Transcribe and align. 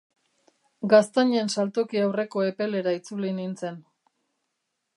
Gaztainen 0.93 1.51
saltoki 1.57 2.01
aurreko 2.05 2.43
epelera 2.47 2.95
itzuli 3.01 3.31
nintzen. 3.41 3.81